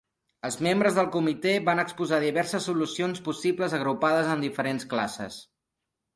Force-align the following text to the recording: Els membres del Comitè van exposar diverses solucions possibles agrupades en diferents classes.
Els 0.47 0.55
membres 0.67 0.95
del 0.99 1.09
Comitè 1.15 1.51
van 1.67 1.81
exposar 1.83 2.19
diverses 2.23 2.67
solucions 2.71 3.23
possibles 3.29 3.77
agrupades 3.81 4.33
en 4.35 4.43
diferents 4.49 4.91
classes. 4.97 5.41